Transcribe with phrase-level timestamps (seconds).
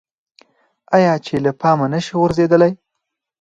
[0.95, 2.71] آیا چې له پامه نشي غورځیدلی؟